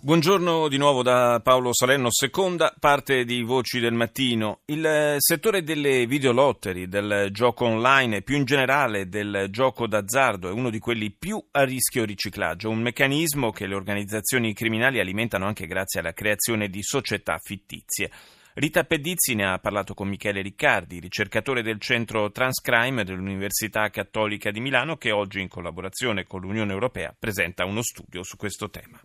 Buongiorno 0.00 0.68
di 0.68 0.76
nuovo 0.76 1.02
da 1.02 1.40
Paolo 1.42 1.74
Salerno, 1.74 2.06
seconda 2.12 2.72
parte 2.78 3.24
di 3.24 3.42
Voci 3.42 3.80
del 3.80 3.94
Mattino. 3.94 4.60
Il 4.66 4.86
eh, 4.86 5.16
settore 5.18 5.64
delle 5.64 6.06
videolottery, 6.06 6.86
del 6.86 7.30
gioco 7.32 7.64
online 7.64 8.18
e 8.18 8.22
più 8.22 8.36
in 8.36 8.44
generale 8.44 9.08
del 9.08 9.48
gioco 9.50 9.88
d'azzardo 9.88 10.48
è 10.48 10.52
uno 10.52 10.70
di 10.70 10.78
quelli 10.78 11.10
più 11.10 11.44
a 11.50 11.64
rischio 11.64 12.04
riciclaggio, 12.04 12.70
un 12.70 12.80
meccanismo 12.80 13.50
che 13.50 13.66
le 13.66 13.74
organizzazioni 13.74 14.54
criminali 14.54 15.00
alimentano 15.00 15.46
anche 15.46 15.66
grazie 15.66 15.98
alla 15.98 16.12
creazione 16.12 16.68
di 16.68 16.80
società 16.80 17.36
fittizie. 17.42 18.08
Rita 18.54 18.84
Pedizzi 18.84 19.34
ne 19.34 19.46
ha 19.46 19.58
parlato 19.58 19.94
con 19.94 20.06
Michele 20.06 20.42
Riccardi, 20.42 21.00
ricercatore 21.00 21.60
del 21.62 21.80
centro 21.80 22.30
Transcrime 22.30 23.02
dell'Università 23.02 23.90
Cattolica 23.90 24.52
di 24.52 24.60
Milano, 24.60 24.96
che 24.96 25.10
oggi 25.10 25.40
in 25.40 25.48
collaborazione 25.48 26.24
con 26.24 26.40
l'Unione 26.40 26.72
Europea 26.72 27.12
presenta 27.18 27.64
uno 27.64 27.82
studio 27.82 28.22
su 28.22 28.36
questo 28.36 28.70
tema. 28.70 29.00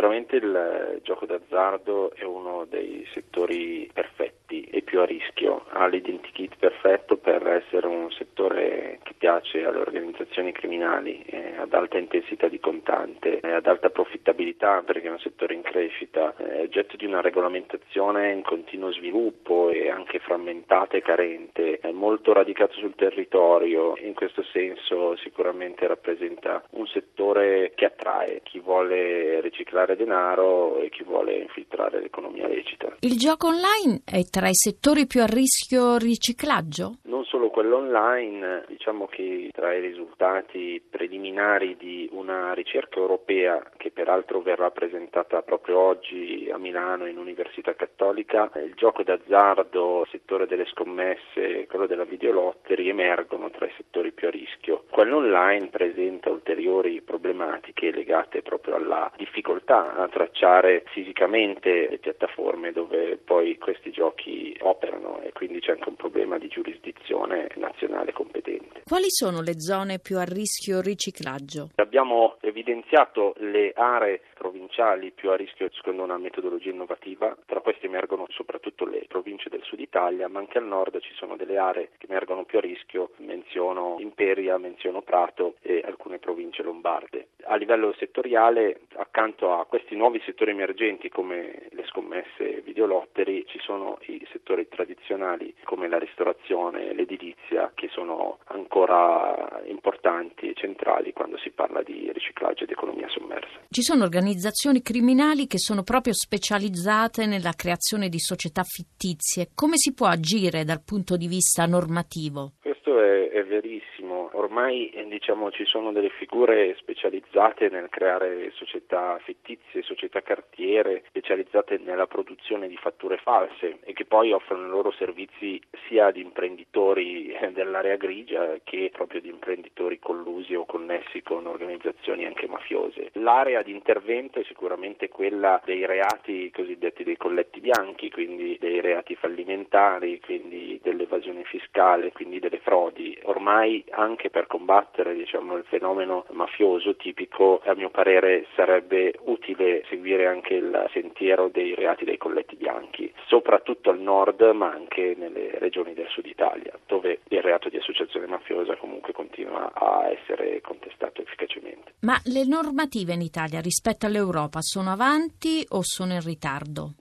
Sicuramente 0.00 0.36
il 0.36 1.00
gioco 1.02 1.26
d'azzardo 1.26 2.14
è 2.14 2.24
uno 2.24 2.64
dei 2.64 3.06
settori 3.12 3.86
perfetti 3.92 4.39
e 4.58 4.82
più 4.82 5.00
a 5.00 5.04
rischio, 5.04 5.64
ha 5.70 5.86
l'identikit 5.86 6.56
perfetto 6.58 7.16
per 7.16 7.46
essere 7.46 7.86
un 7.86 8.10
settore 8.10 8.98
che 9.02 9.14
piace 9.16 9.64
alle 9.64 9.78
organizzazioni 9.78 10.52
criminali, 10.52 11.22
eh, 11.26 11.54
ad 11.56 11.72
alta 11.72 11.98
intensità 11.98 12.48
di 12.48 12.58
contante, 12.58 13.40
eh, 13.40 13.52
ad 13.52 13.66
alta 13.66 13.90
profittabilità 13.90 14.82
perché 14.84 15.06
è 15.08 15.10
un 15.10 15.18
settore 15.18 15.54
in 15.54 15.62
crescita, 15.62 16.34
è 16.36 16.62
oggetto 16.62 16.96
di 16.96 17.06
una 17.06 17.20
regolamentazione 17.20 18.32
in 18.32 18.42
continuo 18.42 18.92
sviluppo 18.92 19.70
e 19.70 19.90
anche 19.90 20.18
frammentata 20.18 20.96
e 20.96 21.02
carente, 21.02 21.78
è 21.78 21.92
molto 21.92 22.32
radicato 22.32 22.74
sul 22.74 22.94
territorio, 22.94 23.94
in 24.00 24.14
questo 24.14 24.42
senso 24.52 25.16
sicuramente 25.16 25.86
rappresenta 25.86 26.62
un 26.70 26.86
settore 26.86 27.72
che 27.74 27.84
attrae 27.84 28.40
chi 28.42 28.58
vuole 28.58 29.40
riciclare 29.40 29.96
denaro 29.96 30.78
e 30.78 30.88
chi 30.88 31.02
vuole 31.04 31.34
infiltrare 31.34 32.00
l'economia 32.00 32.48
lecita. 32.48 32.96
Il 33.00 33.16
gioco 33.16 33.48
online 33.48 34.02
è 34.04 34.24
tra 34.24 34.39
i 34.48 34.54
settori 34.54 35.06
più 35.06 35.22
a 35.22 35.26
rischio 35.26 35.96
riciclaggio? 35.96 36.98
Solo 37.30 37.48
quello 37.50 37.76
online, 37.76 38.64
diciamo 38.66 39.06
che 39.06 39.50
tra 39.52 39.72
i 39.72 39.80
risultati 39.80 40.82
preliminari 40.90 41.76
di 41.76 42.08
una 42.10 42.52
ricerca 42.54 42.98
europea 42.98 43.62
che 43.76 43.92
peraltro 43.92 44.40
verrà 44.40 44.72
presentata 44.72 45.40
proprio 45.42 45.78
oggi 45.78 46.50
a 46.52 46.58
Milano 46.58 47.06
in 47.06 47.18
Università 47.18 47.76
Cattolica, 47.76 48.50
il 48.56 48.74
gioco 48.74 49.04
d'azzardo, 49.04 50.00
il 50.00 50.08
settore 50.10 50.48
delle 50.48 50.66
scommesse, 50.66 51.68
quello 51.68 51.86
della 51.86 52.02
videolottery 52.02 52.88
emergono 52.88 53.48
tra 53.50 53.66
i 53.66 53.72
settori 53.76 54.10
più 54.10 54.26
a 54.26 54.32
rischio. 54.32 54.86
Quello 54.90 55.18
online 55.18 55.68
presenta 55.68 56.30
ulteriori 56.30 57.00
problematiche 57.00 57.92
legate 57.92 58.42
proprio 58.42 58.74
alla 58.74 59.08
difficoltà 59.16 59.94
a 59.94 60.08
tracciare 60.08 60.82
fisicamente 60.86 61.86
le 61.90 61.98
piattaforme 61.98 62.72
dove 62.72 63.18
poi 63.18 63.56
questi 63.56 63.92
giochi 63.92 64.52
operano 64.62 65.20
e 65.20 65.30
quindi 65.30 65.60
c'è 65.60 65.70
anche 65.70 65.90
un 65.90 65.94
problema 65.94 66.36
di 66.36 66.48
giurisdizione 66.48 67.18
nazionale 67.26 68.12
competente. 68.12 68.82
Quali 68.84 69.10
sono 69.10 69.40
le 69.40 69.60
zone 69.60 69.98
più 69.98 70.18
a 70.18 70.24
rischio 70.24 70.80
riciclaggio? 70.80 71.70
Abbiamo 71.76 72.36
evidenziato 72.40 73.34
le 73.38 73.72
aree 73.74 74.20
provinciali 74.34 75.10
più 75.12 75.30
a 75.30 75.36
rischio 75.36 75.68
secondo 75.72 76.02
una 76.02 76.18
metodologia 76.18 76.70
innovativa, 76.70 77.36
tra 77.46 77.60
queste 77.60 77.86
emergono 77.86 78.26
soprattutto 78.30 78.84
le 78.86 79.04
province 79.06 79.48
del 79.48 79.62
sud 79.62 79.80
Italia, 79.80 80.28
ma 80.28 80.38
anche 80.38 80.58
al 80.58 80.66
nord 80.66 80.98
ci 81.00 81.12
sono 81.14 81.36
delle 81.36 81.58
aree 81.58 81.90
che 81.98 82.06
emergono 82.06 82.44
più 82.44 82.58
a 82.58 82.60
rischio, 82.60 83.10
menziono 83.18 83.96
Imperia, 83.98 84.58
menziono 84.58 85.02
Prato 85.02 85.56
e 85.62 85.82
alcune 85.84 86.18
province 86.18 86.62
lombarde. 86.62 87.28
A 87.44 87.56
livello 87.56 87.94
settoriale, 87.98 88.80
accanto 89.00 89.52
a 89.52 89.64
questi 89.66 89.96
nuovi 89.96 90.20
settori 90.24 90.50
emergenti 90.50 91.08
come 91.08 91.68
le 91.70 91.84
scommesse 91.86 92.60
videolottery 92.64 93.44
ci 93.46 93.58
sono 93.58 93.98
i 94.06 94.26
settori 94.30 94.68
tradizionali 94.68 95.54
come 95.64 95.88
la 95.88 95.98
ristorazione, 95.98 96.92
l'edilizia 96.94 97.72
che 97.74 97.88
sono 97.90 98.38
ancora 98.46 99.62
importanti 99.66 100.50
e 100.50 100.54
centrali 100.54 101.12
quando 101.12 101.38
si 101.38 101.50
parla 101.50 101.82
di 101.82 102.10
riciclaggio 102.12 102.64
ed 102.64 102.70
economia 102.70 103.08
sommersa. 103.08 103.60
Ci 103.68 103.82
sono 103.82 104.04
organizzazioni 104.04 104.82
criminali 104.82 105.46
che 105.46 105.58
sono 105.58 105.82
proprio 105.82 106.12
specializzate 106.12 107.26
nella 107.26 107.52
creazione 107.56 108.08
di 108.08 108.18
società 108.18 108.62
fittizie. 108.62 109.50
Come 109.54 109.76
si 109.76 109.94
può 109.94 110.06
agire 110.06 110.64
dal 110.64 110.82
punto 110.84 111.16
di 111.16 111.26
vista 111.26 111.66
normativo? 111.66 112.52
Questo 112.60 113.00
è, 113.00 113.30
è 113.30 113.44
verissimo 113.44 113.99
ormai 114.40 114.88
eh, 114.90 115.06
diciamo, 115.06 115.50
ci 115.50 115.64
sono 115.64 115.92
delle 115.92 116.08
figure 116.08 116.74
specializzate 116.76 117.68
nel 117.68 117.88
creare 117.90 118.50
società 118.52 119.18
fittizie, 119.22 119.82
società 119.82 120.22
cartiere, 120.22 121.04
specializzate 121.08 121.78
nella 121.78 122.06
produzione 122.06 122.66
di 122.66 122.76
fatture 122.76 123.18
false 123.18 123.78
e 123.84 123.92
che 123.92 124.06
poi 124.06 124.32
offrono 124.32 124.66
i 124.66 124.70
loro 124.70 124.90
servizi 124.92 125.60
sia 125.86 126.06
ad 126.06 126.16
imprenditori 126.16 127.32
eh, 127.32 127.52
dell'area 127.52 127.96
grigia 127.96 128.56
che 128.64 128.90
proprio 128.92 129.20
di 129.20 129.28
imprenditori 129.28 129.98
collusi 129.98 130.54
o 130.54 130.64
connessi 130.64 131.22
con 131.22 131.46
organizzazioni 131.46 132.24
anche 132.24 132.48
mafiose. 132.48 133.10
L'area 133.14 133.62
di 133.62 133.72
intervento 133.72 134.40
è 134.40 134.44
sicuramente 134.44 135.08
quella 135.08 135.60
dei 135.64 135.84
reati 135.84 136.50
cosiddetti 136.50 137.04
dei 137.04 137.16
colletti 137.16 137.60
bianchi, 137.60 138.10
quindi 138.10 138.56
dei 138.58 138.80
reati 138.80 139.14
fallimentari, 139.14 140.20
quindi 140.20 140.80
dell'evasione 140.82 141.44
fiscale, 141.44 142.12
quindi 142.12 142.38
delle 142.38 142.58
frodi. 142.58 143.18
Ormai 143.24 143.84
anche 143.90 144.29
per 144.30 144.46
combattere 144.46 145.14
diciamo, 145.14 145.56
il 145.56 145.64
fenomeno 145.64 146.24
mafioso 146.30 146.96
tipico, 146.96 147.60
a 147.64 147.74
mio 147.74 147.90
parere 147.90 148.46
sarebbe 148.54 149.14
utile 149.24 149.84
seguire 149.88 150.26
anche 150.26 150.54
il 150.54 150.88
sentiero 150.92 151.48
dei 151.48 151.74
reati 151.74 152.04
dei 152.04 152.16
colletti 152.16 152.56
bianchi, 152.56 153.12
soprattutto 153.26 153.90
al 153.90 154.00
nord 154.00 154.40
ma 154.54 154.70
anche 154.70 155.14
nelle 155.16 155.58
regioni 155.58 155.94
del 155.94 156.08
sud 156.08 156.26
Italia, 156.26 156.72
dove 156.86 157.20
il 157.28 157.42
reato 157.42 157.68
di 157.68 157.76
associazione 157.76 158.26
mafiosa 158.26 158.76
comunque 158.76 159.12
continua 159.12 159.72
a 159.74 160.08
essere 160.10 160.60
contestato 160.60 161.20
efficacemente. 161.20 161.94
Ma 162.00 162.18
le 162.24 162.46
normative 162.46 163.14
in 163.14 163.20
Italia 163.20 163.60
rispetto 163.60 164.06
all'Europa 164.06 164.60
sono 164.60 164.90
avanti 164.90 165.64
o 165.70 165.80
sono 165.82 166.12
in 166.14 166.22
ritardo? 166.22 166.94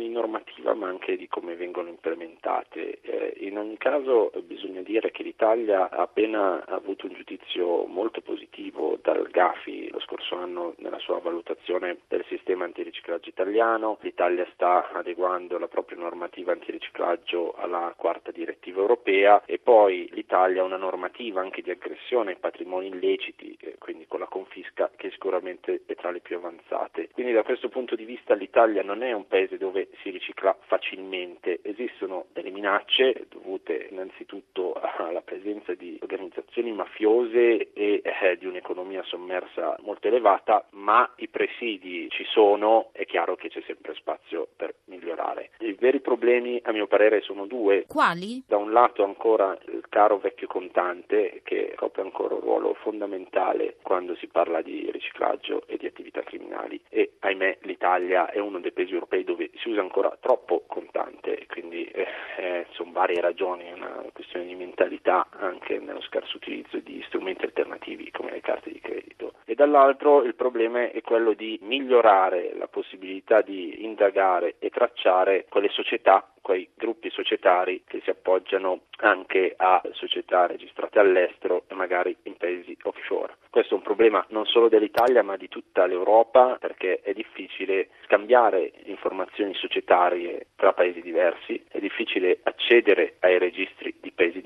Questione 0.00 0.08
normativa 0.08 0.74
ma 0.74 0.88
anche 0.88 1.16
di 1.16 1.28
come 1.28 1.56
vengono 1.56 1.90
implementate. 1.90 3.00
Eh, 3.02 3.34
in 3.40 3.58
ogni 3.58 3.76
caso 3.76 4.32
bisogna 4.44 4.80
dire 4.80 5.10
che 5.10 5.22
l'Italia 5.22 5.90
ha 5.90 6.02
appena 6.02 6.64
avuto 6.64 7.06
un 7.06 7.12
giudizio 7.12 7.84
molto 7.84 8.22
positivo 8.22 8.98
dal 9.02 9.28
GAFI 9.30 9.90
lo 9.90 10.00
scorso 10.00 10.36
anno 10.36 10.74
nella 10.78 10.98
sua 10.98 11.18
valutazione 11.18 11.98
del 12.08 12.24
sistema 12.28 12.64
antiriciclaggio 12.64 13.28
italiano. 13.28 13.98
L'Italia 14.00 14.46
sta 14.54 14.90
adeguando 14.92 15.58
la 15.58 15.68
propria 15.68 15.98
normativa 15.98 16.52
antiriciclaggio 16.52 17.54
alla 17.58 17.92
quarta 17.96 18.30
direttiva 18.30 18.80
europea 18.80 19.42
e 19.44 19.58
poi 19.58 20.08
l'Italia 20.12 20.62
ha 20.62 20.64
una 20.64 20.76
normativa 20.76 21.40
anche 21.40 21.60
di 21.60 21.70
aggressione 21.70 22.30
ai 22.32 22.38
patrimoni 22.38 22.86
illeciti, 22.88 23.56
eh, 23.60 23.76
quindi 23.78 24.06
con 24.06 24.20
la 24.20 24.26
confisca 24.26 24.90
che 24.96 25.10
sicuramente 25.10 25.82
è 25.84 25.94
tra 25.94 26.10
le 26.10 26.20
più 26.20 26.36
avanzate. 26.36 27.10
Quindi 27.12 27.32
da 27.32 27.42
questo 27.42 27.68
punto 27.68 27.96
di 27.96 28.04
vista 28.04 28.34
l'Italia 28.34 28.82
non 28.82 29.02
è 29.02 29.12
un 29.12 29.26
paese 29.26 29.58
dove 29.58 29.88
si 30.02 30.10
ricicla 30.10 30.56
facilmente, 30.66 31.60
esistono 31.62 32.26
delle 32.32 32.50
minacce 32.50 33.26
dovute 33.28 33.88
innanzitutto 33.90 34.72
alla 34.74 35.22
presenza 35.22 35.74
di 35.74 35.98
organizzazioni 36.00 36.49
mafiose 36.68 37.72
e 37.72 38.02
eh, 38.02 38.36
di 38.38 38.46
un'economia 38.46 39.02
sommersa 39.04 39.76
molto 39.80 40.08
elevata, 40.08 40.66
ma 40.72 41.10
i 41.16 41.28
presidi 41.28 42.08
ci 42.10 42.24
sono, 42.24 42.90
è 42.92 43.04
chiaro 43.04 43.36
che 43.36 43.48
c'è 43.48 43.62
sempre 43.66 43.94
spazio 43.94 44.48
per 44.56 44.74
migliorare. 44.84 45.50
I 45.60 45.72
veri 45.72 46.00
problemi 46.00 46.60
a 46.64 46.72
mio 46.72 46.86
parere 46.86 47.20
sono 47.22 47.46
due. 47.46 47.84
Quali? 47.86 48.42
Da 48.46 48.56
un 48.56 48.72
lato 48.72 49.04
ancora 49.04 49.56
il 49.68 49.84
caro 49.88 50.18
vecchio 50.18 50.46
contante 50.46 51.40
che 51.44 51.72
copre 51.76 52.02
ancora 52.02 52.34
un 52.34 52.40
ruolo 52.40 52.74
fondamentale 52.74 53.76
quando 53.82 54.14
si 54.16 54.26
parla 54.26 54.62
di 54.62 54.88
riciclaggio 54.90 55.66
e 55.66 55.76
di 55.76 55.86
attività 55.86 56.22
criminali 56.22 56.80
e 56.88 57.12
ahimè 57.20 57.58
l'Italia 57.62 58.30
è 58.30 58.38
uno 58.38 58.60
dei 58.60 58.72
paesi 58.72 58.92
europei 58.92 59.24
dove 59.24 59.50
si 59.56 59.70
usa 59.70 59.80
ancora 59.80 60.16
troppo 60.20 60.64
contante, 60.66 61.46
quindi 61.46 61.84
eh, 61.84 62.06
eh, 62.38 62.66
sono 62.70 62.92
varie 62.92 63.20
ragioni, 63.20 63.64
è 63.64 63.72
una 63.72 64.04
questione 64.12 64.46
di 64.46 64.54
mentalità 64.54 65.28
anche 65.30 65.78
nello 65.78 66.00
scarso 66.02 66.38
utilizzo 66.50 66.78
di 66.78 67.02
strumenti 67.06 67.44
alternativi 67.44 68.10
come 68.10 68.32
le 68.32 68.40
carte 68.40 68.72
di 68.72 68.80
credito 68.80 69.34
e 69.44 69.54
dall'altro 69.54 70.22
il 70.24 70.34
problema 70.34 70.90
è 70.90 71.00
quello 71.02 71.32
di 71.32 71.58
migliorare 71.62 72.54
la 72.58 72.66
possibilità 72.66 73.40
di 73.40 73.84
indagare 73.84 74.56
e 74.58 74.70
tracciare 74.70 75.46
quelle 75.48 75.68
società 75.68 76.30
quei 76.40 76.68
gruppi 76.74 77.10
societari 77.10 77.82
che 77.86 78.00
si 78.02 78.10
appoggiano 78.10 78.82
anche 78.98 79.54
a 79.56 79.80
società 79.92 80.46
registrate 80.46 80.98
all'estero 80.98 81.64
e 81.68 81.74
magari 81.74 82.16
in 82.24 82.36
paesi 82.36 82.76
offshore. 82.82 83.36
Questo 83.50 83.74
è 83.74 83.76
un 83.76 83.82
problema 83.82 84.24
non 84.30 84.46
solo 84.46 84.68
dell'Italia 84.68 85.22
ma 85.22 85.36
di 85.36 85.48
tutta 85.48 85.86
l'Europa 85.86 86.56
perché 86.58 87.00
è 87.02 87.12
difficile 87.12 87.90
scambiare 88.04 88.72
informazioni 88.84 89.54
societarie 89.54 90.48
tra 90.56 90.72
paesi 90.72 91.00
diversi, 91.00 91.62
è 91.68 91.78
difficile 91.78 92.40
accedere 92.42 93.16
ai 93.20 93.38
registri 93.38 93.94
di 94.00 94.10
paesi 94.10 94.39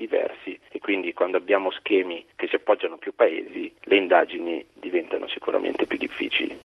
quindi 0.95 1.11
quando 1.11 1.35
abbiamo 1.35 1.71
schemi 1.71 2.25
che 2.37 2.47
si 2.47 2.55
appoggiano 2.55 2.95
a 2.95 2.97
più 2.97 3.13
paesi 3.13 3.69
le 3.81 3.97
indagini 3.97 4.65
diventano 4.73 5.27
sicuramente 5.27 5.85
più 5.85 5.97
difficili. 5.97 6.53